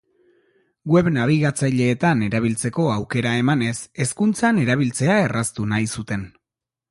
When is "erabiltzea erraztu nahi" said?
4.65-5.89